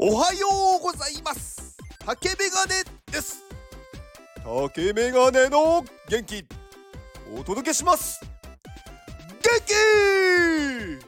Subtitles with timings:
[0.00, 0.46] おはよ
[0.78, 1.76] うございます。
[2.06, 3.42] 竹メガネです。
[4.44, 6.46] 竹メガネの元気。
[7.36, 8.20] お届けします。
[9.42, 11.00] 元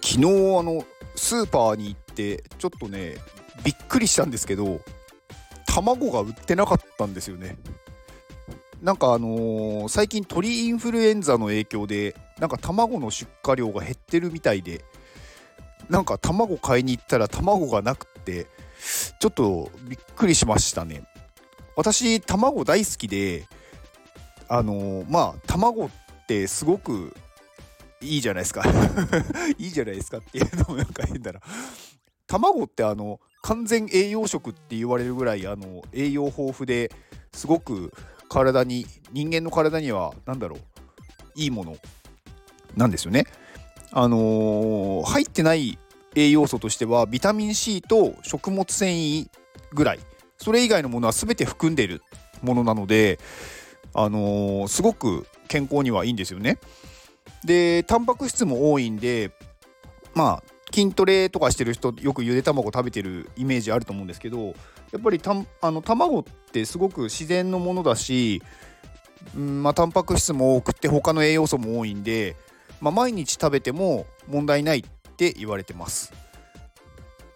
[0.00, 0.16] 気。
[0.16, 0.24] 昨日
[0.58, 0.82] あの
[1.14, 3.16] スーパーに行ってちょっとね
[3.64, 4.80] びっくりしたんですけど
[5.66, 7.58] 卵が売ってなかったんですよね。
[8.80, 14.82] なんかあのー、最近鳥インフルエンザの影響でなんか卵の出荷量が減ってるみたいで
[15.88, 18.46] なんか卵買いに行ったら卵がなくて
[19.18, 21.02] ちょっとびっくりしましたね。
[21.76, 23.46] 私卵大好きで
[24.48, 25.90] あの、まあ卵っ
[26.26, 27.14] てすごく
[28.00, 28.64] いいじゃないですか。
[29.58, 31.40] いいじゃないですかっていうのもなんか変だな。
[32.26, 36.90] 卵ってあの完全栄養食って言われるぐらいあの栄養豊富で
[37.32, 37.92] すごく
[38.28, 40.60] 体に人間の体には何だろう
[41.34, 41.76] いいもの
[42.76, 43.26] なんですよね。
[43.92, 45.78] あのー、入ってない
[46.14, 49.28] 栄養素としてはビタミン C と食物繊維
[49.72, 50.00] ぐらい
[50.38, 52.02] それ以外のものは全て含んでいる
[52.42, 53.18] ものなので、
[53.94, 56.58] あのー、すごく健康にはいいんですよね。
[57.44, 59.32] でタンパク質も多いんで
[60.14, 64.54] まあ筋トレとかしてる人よくゆで卵食べてるイメージあると思うんですけど
[64.92, 68.42] やっぱりたあの卵ってすごく自然のものだし、
[69.36, 72.36] うんまあ、タンパク質も多くて他の栄養素も多いんで、
[72.80, 74.82] まあ、毎日食べても問題ないっ
[75.16, 76.12] て言われてます。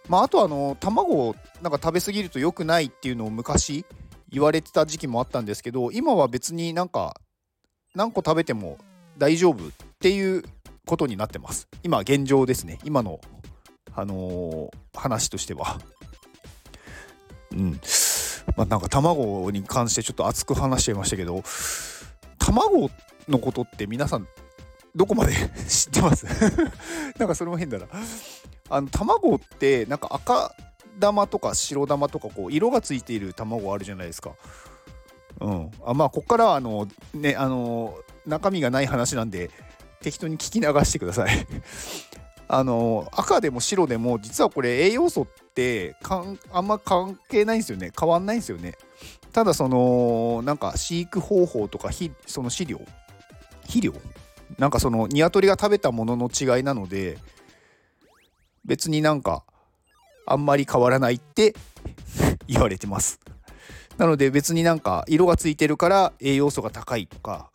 [0.09, 3.87] まあ、あとあの卵をなんか食べ過ぎると良くないっていうのを昔
[4.31, 7.15] 言われてた時期もあったんですけど今は別になんか
[7.95, 8.79] 何個食べても
[9.17, 10.43] 大丈夫っていう
[10.87, 11.69] ことになってます。
[11.83, 12.79] 今現状ですね。
[12.85, 13.21] 今の
[13.97, 15.81] あのー、話としては。
[17.53, 17.81] うん。
[18.57, 21.43] まあなんか卵に関してちょっと熱く話しちゃいましたけど
[22.39, 22.91] 卵
[23.29, 24.29] のことって皆さん
[24.95, 25.33] どこまで
[25.69, 26.27] 知ってます？
[27.19, 27.87] なんかそれも変だな。
[28.71, 30.55] あの卵ってなんか赤
[31.01, 34.33] 玉とか白玉とかこう色がついている卵あるじゃないですか。
[35.41, 39.51] うん、あまあここからはあのねあの中身がない話なんで
[40.01, 41.47] 適当に聞き流してください。
[42.47, 47.91] あの赤でも白でも実はこれ栄養素ってかんあんま関係ないんですよね。
[47.99, 48.75] 変わんないんですよね。
[49.33, 51.91] ただそのなんか飼育方法とか
[52.27, 52.81] その飼料？
[53.63, 53.93] 肥料？
[54.59, 57.19] なんかその鶏が食べたものの違いなので
[58.65, 59.45] 別になんか
[60.27, 61.55] あんまり変わらないって
[62.47, 63.21] 言われてます。
[63.99, 67.51] なので別になんか色がついてるから栄養素が高いとか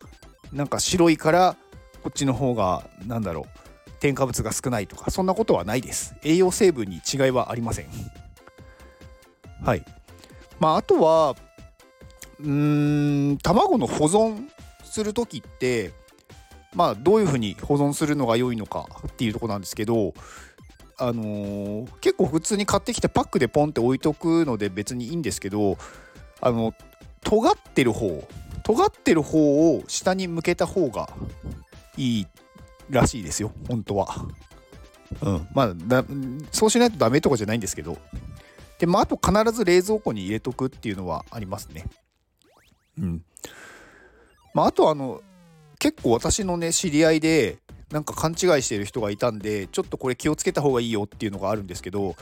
[0.52, 1.56] なんか白いから
[2.02, 6.14] こっちの方が何だろう添加物が少ないとかそんなことはないです。
[6.22, 7.86] 栄養成分に違いはありません。
[9.62, 9.84] はい。
[10.58, 11.36] まああとは
[12.40, 14.48] うーん卵の保存
[14.84, 15.92] する時って
[16.74, 20.14] まあどういうふうに保存するのが良いのかっていうとこなんですけど
[20.98, 25.78] あのー、結構普通に買ってきてパックでポンって置いとくので別にいいんですけど
[26.40, 26.74] あの
[27.22, 28.22] 尖ってる方
[28.62, 31.08] 尖ってる方を下に向けた方が
[31.96, 32.26] いい
[32.90, 34.26] らしいですよ本当は。
[35.22, 36.04] うん、まあだ
[36.52, 37.98] そうしないとダメとかじゃないんですけど
[38.78, 41.86] でまああと必ず冷蔵庫に入れとくっていうのはありますね。
[42.98, 43.22] うん
[44.54, 45.20] まあ、あとあの
[45.80, 47.58] 結構私のね知り合いで
[47.90, 52.14] なんか勘違いしてる人がいたんでちょっとこれ気をつけた方がいいよっていうのがあるんですけど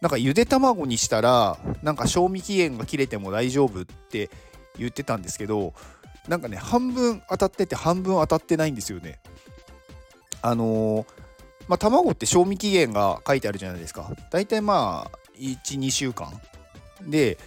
[0.00, 4.30] なんかゆで卵にしたらなんか賞味期限が切れても大丈夫って
[4.78, 5.74] 言ってたんですけど
[6.28, 9.18] なんかね半分当たってて半分当たってないんですよね。
[10.42, 11.06] あのー、
[11.68, 14.10] まあ卵って賞味期限が書いてあるじゃないですか。
[14.30, 16.28] だいたいまあ12週間。
[17.02, 17.38] で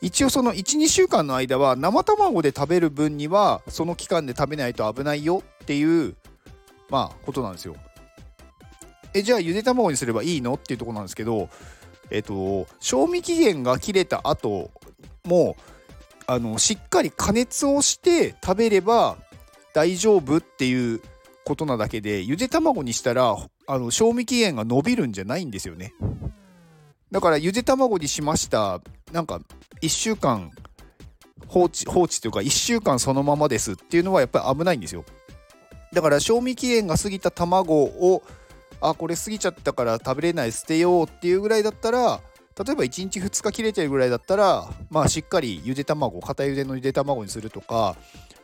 [0.00, 6.14] 一応その12週間の間は生卵で食べる分にはその期間で食べないと危ないよっていう
[6.88, 7.76] まあことなんですよ。
[9.12, 11.48] えじゃあゆで卵にすればいいのっていうとこなんですけど
[12.10, 14.70] えっと賞味期限が切れた後
[15.24, 15.56] も
[16.26, 19.16] あのしっかり加熱をして食べれば
[19.74, 21.00] 大丈夫っていう
[21.44, 23.36] ことなだけでゆで卵にしたら
[23.66, 25.92] あの賞味期限が伸びるんじゃないんですよね。
[27.10, 28.80] だからゆで卵にしました
[29.12, 29.40] なんか
[29.82, 30.50] 1週間
[31.46, 35.04] 放置放置というか1週間そのままですっていうのはやっぱり危ないんですよ。
[35.92, 38.22] だから賞味期限が過ぎた卵を
[38.80, 42.20] あこれ過ぎちゃったから食べれない捨てようっていうぐらいだったら
[42.64, 47.96] 例えば1日2日切れてるぐらいだったらまあしっかりゆで卵固ゆでのゆで卵にするとか、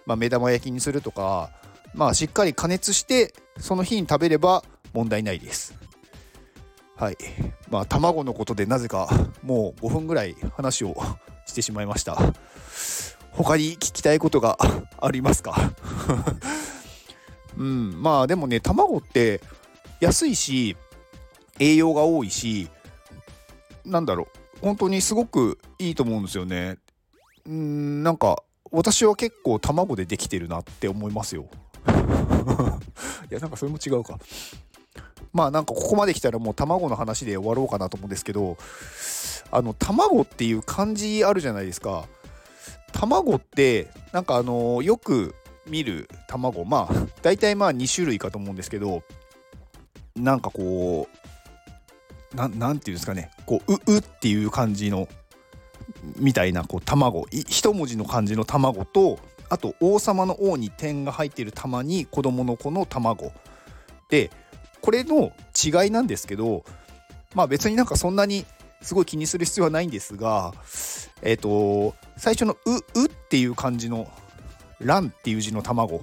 [0.04, 1.50] まあ、目玉焼きにするとか
[1.94, 5.74] まあしっかり加熱してその日に食べれば問題ないです。
[6.96, 7.16] はい。
[7.70, 9.08] まあ卵のことでなぜか
[9.42, 10.96] もう5分ぐらい話を
[11.46, 12.16] してしまいました。
[13.32, 14.58] 他に聞きたいことが
[15.00, 15.72] ありますか？
[17.56, 18.02] うん。
[18.02, 19.40] まあでもね卵って
[20.00, 20.76] 安いし
[21.58, 22.68] 栄養が多いし
[23.84, 24.26] なんだろう。
[24.62, 26.78] 本当にすごくいいと思うんですよね。
[27.46, 28.02] うん。
[28.02, 31.46] なんか私は結構卵でできてるなって思いますよ。
[33.30, 34.18] いやなんかそれも違うか。
[35.36, 38.56] まあなんかここまで来たらもう卵の話で終わろうかなと思うんですけど
[39.50, 42.06] あの卵っていう漢字あるじゃないですか。
[42.92, 45.34] 卵ってなんかあのよく
[45.66, 49.02] 見る卵まあ大体まあ2種類かと思うんですけど
[50.14, 51.06] なんかこ
[52.32, 53.30] うななんていうんですかね。
[53.44, 55.06] こう「う」うっていう感じの
[56.16, 57.26] みたいなこう卵。
[57.30, 59.18] 一文字の漢字の卵と
[59.50, 63.32] あと王様の王に点が入っている玉に子供の子の卵。
[64.08, 64.30] で
[64.80, 66.64] これの違いなんですけど
[67.34, 68.44] まあ別になんかそんなに
[68.82, 70.54] すごい気にする必要はないんですが
[71.22, 74.10] えっ、ー、と最初の「う」うっていう漢字の
[74.80, 76.02] 「卵」っていう字の卵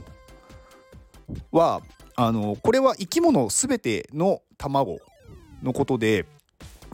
[1.51, 1.81] は
[2.15, 4.99] あのこれは生き物全ての卵
[5.61, 6.25] のことで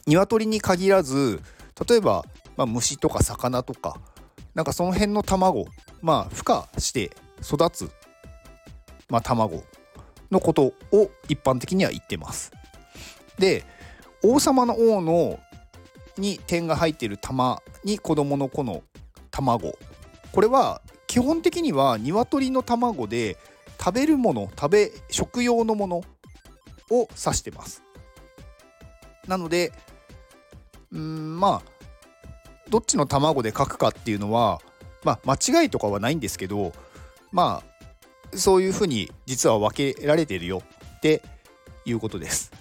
[0.08, 1.42] 鶏に限らず
[1.88, 2.26] 例えば、
[2.56, 4.00] まあ、虫とか魚とか
[4.56, 5.68] なんかその辺の卵
[6.02, 7.12] まあ孵化して
[7.42, 7.92] 育つ、
[9.10, 9.64] まあ、卵
[10.32, 12.52] のことを一般的には言ってます。
[13.38, 13.64] で
[14.24, 15.40] 王様の王の
[16.18, 18.84] に点が入っている玉に子供の子の
[19.32, 19.78] 卵
[20.32, 23.38] これは基本的には鶏の卵で
[23.80, 25.98] 食べるもの食べ食用のもの
[26.92, 27.82] を指してます
[29.28, 29.72] なので
[30.92, 31.90] うんまあ
[32.70, 34.60] どっちの卵で書くかっていうのは
[35.04, 36.74] まあ間違いとかはないんですけど
[37.32, 37.69] まあ
[38.34, 40.62] そういうふうに実は分けられてるよ
[40.98, 41.22] って
[41.86, 42.52] いうことです。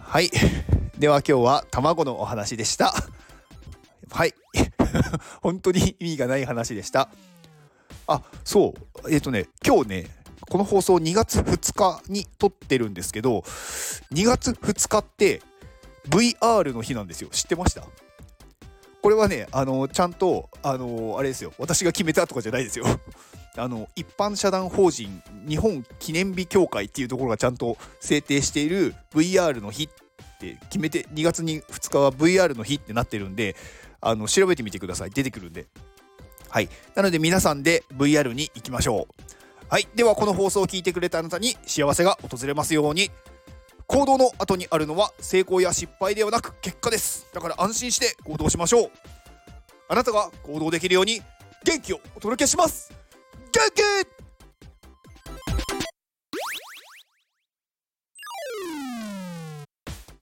[0.00, 0.30] はい。
[0.98, 2.94] では今日は卵のお話でした。
[4.10, 4.34] はい。
[5.42, 7.10] 本当に意味がない話でした。
[8.06, 8.74] あそ
[9.04, 9.10] う。
[9.12, 10.10] えっ、ー、とね今日ね
[10.48, 13.40] この放送2月2日に撮ってるんですけど
[14.12, 15.42] 2月2日って
[16.08, 17.28] VR の日なんですよ。
[17.30, 17.82] 知ってました？
[19.02, 21.52] これはねあのちゃんとあのあれですよ。
[21.58, 22.86] 私が決めたとかじゃないですよ。
[23.56, 29.88] あの一般社団法人日本記念日協会っていうところがちゃんと制定している VR の日っ
[30.38, 33.56] て決めて2月に2日は VR の日ってなってるんで
[34.00, 35.10] あの調べてみてください。
[35.10, 35.66] 出てくるんで。
[36.48, 36.68] はい。
[36.94, 39.22] なので皆さんで VR に行きましょう。
[39.68, 39.88] はい。
[39.94, 43.10] ではこの放送を聞いてくれたあなたに幸せが訪れますように。
[43.88, 47.26] 行動の後にあるのは成功や失敗ではなく結果です。
[47.32, 48.90] だから安心して行動しましょう。
[49.88, 51.22] あなたが行動できるように
[51.64, 53.05] 元気をお届けします。
[53.56, 54.15] 元気